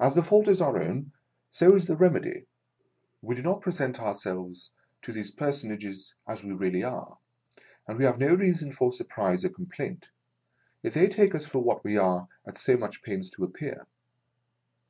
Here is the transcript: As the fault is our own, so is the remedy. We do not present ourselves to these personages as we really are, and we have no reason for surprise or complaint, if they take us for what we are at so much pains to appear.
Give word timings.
As 0.00 0.14
the 0.14 0.22
fault 0.22 0.48
is 0.48 0.62
our 0.62 0.82
own, 0.82 1.12
so 1.50 1.74
is 1.74 1.84
the 1.86 1.98
remedy. 1.98 2.46
We 3.20 3.34
do 3.34 3.42
not 3.42 3.60
present 3.60 4.00
ourselves 4.00 4.70
to 5.02 5.12
these 5.12 5.30
personages 5.30 6.14
as 6.26 6.42
we 6.42 6.52
really 6.52 6.82
are, 6.82 7.18
and 7.86 7.98
we 7.98 8.04
have 8.06 8.18
no 8.18 8.34
reason 8.34 8.72
for 8.72 8.90
surprise 8.90 9.44
or 9.44 9.50
complaint, 9.50 10.08
if 10.82 10.94
they 10.94 11.08
take 11.08 11.34
us 11.34 11.44
for 11.44 11.58
what 11.58 11.84
we 11.84 11.98
are 11.98 12.26
at 12.46 12.56
so 12.56 12.78
much 12.78 13.02
pains 13.02 13.28
to 13.32 13.44
appear. 13.44 13.86